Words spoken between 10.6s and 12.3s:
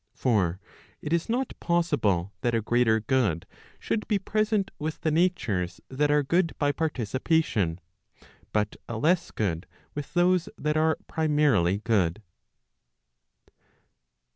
are primarily good.